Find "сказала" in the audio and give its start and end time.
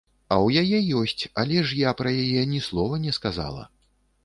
3.21-3.71